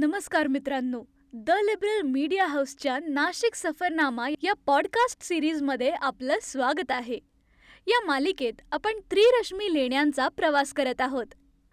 नमस्कार 0.00 0.46
मित्रांनो. 0.46 1.04
The 1.32 1.50
liberal 1.50 2.02
media 2.02 2.46
हाऊसच्या 2.46 2.98
नाशिक 3.08 3.54
सफरनामा 3.54 4.28
या 4.42 4.52
पॉडकास्ट 4.66 5.22
सिरीजमध्ये 5.22 5.90
आपलं 5.90 6.34
स्वागत 6.42 6.92
आहे. 6.92 7.18
या 7.86 8.04
मालिकेत 8.06 8.52
आपण 8.72 8.92
त्रिरश्मी 9.10 9.74
लेण्यांचा 9.74 10.28
प्रवास 10.28 10.72
करत 10.72 11.00
आहोत. 11.00 11.26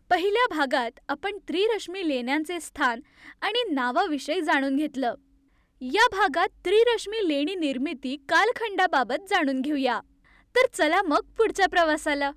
पहिल्या 0.10 0.56
भागात 0.56 0.92
आपण 1.10 1.38
त्रिरश्मी 1.48 2.10
लेण्यांचे 2.10 2.60
स्थान 2.60 3.02
आणि 3.42 3.74
नावाविषयी 3.74 4.42
जाणून 4.42 4.76
घेतलं. 4.76 5.14
या 5.82 6.08
भागात 6.12 6.50
त्रिरश्मी 6.66 7.28
लेणी 7.28 7.56
निर्मिती 7.56 8.18
कालखंडाबाबत 8.30 9.30
जाणून 9.30 9.62
घेऊया. 9.62 10.00
तर 10.56 10.68
चला 10.74 11.02
मग 11.02 11.22
पुढच्या 11.38 11.68
प्रवासाला. 11.68 12.32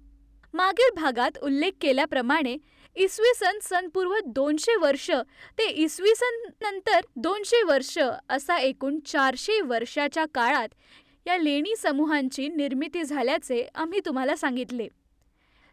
मागील 0.54 0.94
भागात 0.94 1.38
उल्लेख 1.42 1.70
केल्याप्रमाणे 1.80 2.56
इसवी 2.96 3.32
सन 3.36 3.58
सनपूर्व 3.62 4.14
दोनशे 4.26 4.76
वर्ष. 4.76 5.10
ते 5.58 5.68
इसवी 5.82 6.14
सन 6.16 6.40
नंतर 6.62 7.00
दोनशे 7.16 7.62
वर्ष 7.62 7.98
असा 8.28 8.58
एकूण 8.58 8.98
चारशे 9.06 9.60
वर्षाच्या 9.60 10.24
काळात 10.34 10.68
या 11.26 11.36
लेणी 11.38 11.76
समूहांची 11.76 12.48
निर्मिती 12.48 13.02
झाल्याचे 13.04 13.66
आम्ही 13.74 14.00
तुम्हाला 14.06 14.36
सांगितले. 14.36 14.88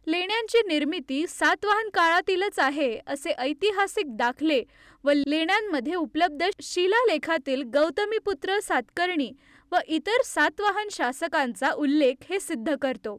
लेण्यांची 0.08 0.62
निर्मिती 0.68 1.26
सातवाहन 1.28 1.90
काळातीलच 1.94 2.60
आहे 2.60 2.98
असे 3.08 3.32
ऐतिहासिक 3.32 4.16
दाखले 4.18 4.62
व 5.04 5.12
लेण्यांमध्ये 5.16 5.96
उपलब्ध 5.96 6.44
शिलालेखातील 6.64 7.64
गौतमीपुत्र 7.74 8.60
सातकर्णी 8.60 9.32
व 9.72 9.78
इतर 9.88 10.22
सातवाहन 10.26 10.88
शासकांचा 10.92 11.72
उल्लेख 11.72 12.26
हे 12.30 12.40
सिद्ध 12.40 12.76
करतो. 12.82 13.18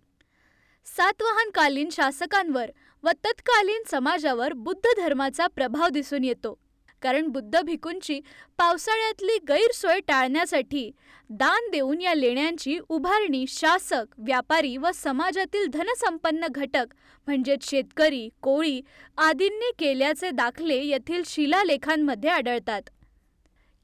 सातवाहनकालीन 0.87 1.89
शासकांवर 1.93 2.71
व 3.05 3.11
तत्कालीन 3.25 3.83
समाजावर 3.91 4.53
बुद्ध 4.53 4.89
धर्माचा 4.97 5.47
प्रभाव 5.47 5.89
दिसून 5.89 6.25
येतो. 6.25 6.59
कारण 7.03 7.27
बुद्ध 7.27 7.61
भिकूंची 7.61 8.21
पावसाळ्यातली 8.59 9.39
गैरसोय 9.49 10.01
टाळण्यासाठी 10.01 10.91
दान 11.31 11.71
देऊन 11.71 12.01
या 12.01 12.15
लेण्यांची 12.15 12.79
उभारणी 12.89 13.45
शासक 13.49 14.05
व्यापारी 14.19 14.77
व 14.77 14.91
समाजातील 14.95 15.67
धनसंपन्न 15.67 16.47
घटक 16.51 16.87
म्हणजेच 17.27 17.71
शेतकरी 17.71 18.29
कोळी 18.43 18.81
आदींनी 19.19 19.71
केल्याचे 19.79 20.31
दाखले 20.31 20.83
येथील 20.83 21.23
शिलालेखांमध्ये 21.27 22.31
आढळतात. 22.31 22.83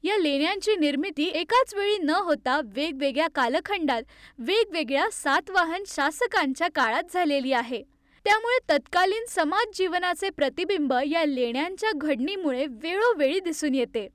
या 0.03 0.17
लेण्यांची 0.17 0.75
निर्मिती 0.75 1.23
एकाच 1.23 1.73
वेळी 1.73 1.97
न 1.97 2.09
होता 2.09 2.61
वेगवेगळ्या 2.65 3.27
कालखंडात 3.35 4.01
वेगवेगळ्या 4.39 5.09
सातवाहन 5.11 5.83
शासकांच्या 5.87 6.67
काळात 6.75 7.03
झालेली 7.13 7.51
आहे. 7.51 7.83
त्यामुळे 8.25 8.57
तत्कालीन 8.69 9.25
समाज 9.29 9.77
जीवनाचे 9.77 10.29
प्रतिबिंब 10.29 10.93
या 11.05 11.25
लेण्यांच्या 11.25 11.91
घडणीमुळे 11.95 12.65
वेळोवेळी 12.83 13.39
दिसून 13.39 13.75
येते. 13.75 14.07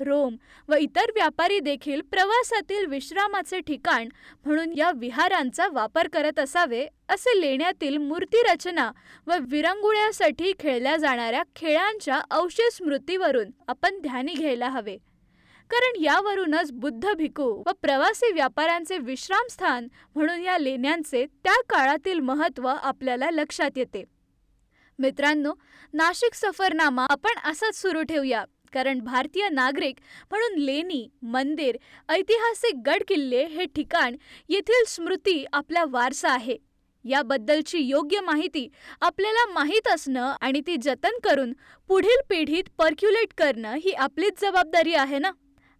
रोम 0.00 0.36
व 0.68 0.74
इतर 0.74 1.10
व्यापारी 1.14 1.58
देखील 1.60 2.00
प्रवासातील 2.00 2.86
विश्रामाचे 2.86 3.60
ठिकाण 3.60 4.08
म्हणून 4.44 4.72
या 4.76 4.90
विहारांचा 4.96 5.66
वापर 5.72 6.08
करत 6.08 6.38
असावे 6.38 6.86
असे 7.08 7.40
लेण्यातील 7.40 7.96
मूर्तिरचना 7.96 8.90
व 9.26 9.36
विरंगुळ्यासाठी 9.50 10.52
खेळल्या 10.58 10.96
जाणाऱ्या 10.96 11.42
खेळांच्या 11.56 12.20
अवशेष 12.30 12.76
स्मृतीवरून 12.76 13.50
आपण 13.68 14.00
ध्यानी 14.02 14.34
घ्यायला 14.34 14.68
हवे. 14.68 14.96
कारण 15.72 16.02
यावरूनच 16.02 16.70
बुद्ध 16.72 17.12
भिकू 17.16 17.44
व 17.66 17.72
प्रवासी 17.82 18.32
व्यापाऱ्यांचे 18.32 18.96
विश्रामस्थान 18.98 19.86
म्हणून 20.14 20.40
या 20.40 20.56
लेण्यांचे 20.58 21.24
त्या 21.44 21.54
काळातील 21.68 22.18
महत्त्व 22.20 22.66
आपल्याला 22.68 23.30
लक्षात 23.30 23.78
येते. 23.78 24.02
मित्रांनो 24.98 25.52
नाशिक 25.94 26.34
सफरनामा 26.34 27.06
आपण 27.10 27.38
असाच 27.50 27.80
सुरू 27.80 28.02
ठेवूया 28.02 28.44
कारण 28.72 29.00
भारतीय 29.00 29.48
नागरिक 29.48 30.00
म्हणून 30.30 30.58
लेणी 30.58 31.06
मंदिर 31.22 31.76
ऐतिहासिक 32.08 32.82
गड 32.86 33.02
किल्ले 33.08 33.44
हे 33.46 33.64
ठिकाण 33.66 34.16
येथील 34.48 34.84
स्मृती 34.88 35.44
आपला 35.52 35.84
वारसा 35.90 36.32
आहे. 36.32 36.56
याबद्दलची 37.04 37.78
योग्य 37.78 38.20
माहिती 38.20 38.68
आपल्याला 39.00 39.52
माहीत 39.52 39.88
असणं 39.88 40.34
आणि 40.40 40.60
ती 40.66 40.76
जतन 40.82 41.18
करून 41.24 41.52
पुढील 41.88 42.20
पिढीत 42.28 42.64
पर्क्युलेट 42.78 43.32
करणं 43.38 43.74
ही 43.74 43.92
आपलीच 43.92 44.40
जबाबदारी 44.40 44.94
आहे 44.94 45.18
ना? 45.18 45.30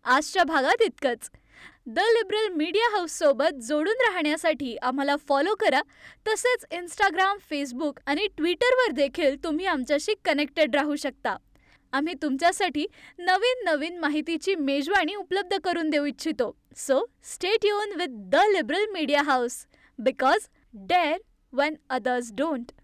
आजच्या 0.04 0.44
भागात 0.44 0.82
इतकंच. 0.82 1.30
द 1.86 1.98
लिबरल 1.98 2.48
मीडिया 2.56 2.90
हाऊससोबत 2.90 3.60
जोडून 3.62 4.00
राहण्यासाठी 4.00 4.76
आम्हाला 4.82 5.16
फॉलो 5.28 5.54
करा. 5.54 5.80
तसेच 6.28 6.64
इंस्टाग्राम 6.70 7.38
फेसबुक 7.50 8.00
आणि 8.06 8.26
ट्विटरवर 8.36 8.92
देखील 8.92 9.36
तुम्ही 9.44 9.66
आमच्याशी 9.66 10.14
कनेक्टेड 10.24 10.76
राहू 10.76 10.96
शकता. 10.96 11.36
आम्ही 11.92 12.14
तुमच्यासाठी 12.22 12.86
नवीन 13.18 13.64
नवीन 13.64 13.98
माहितीची 13.98 14.54
मेजवानी 14.54 15.14
उपलब्ध 15.14 15.56
करून 15.64 15.90
देऊ 15.90 16.04
इच्छितो. 16.04 16.50
So 16.76 17.04
state 17.24 17.64
युन 17.64 17.92
with 17.98 18.14
the 18.30 18.44
liberal 18.52 18.86
media 18.92 19.22
house 19.22 19.64
because 19.98 20.48
dare 20.74 21.18
when 21.52 21.74
others 21.90 22.32
don't 22.32 22.72